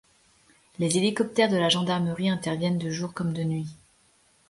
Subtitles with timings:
[0.79, 3.69] Les hélicoptères de la Gendarmerie interviennent de jour comme de nuit.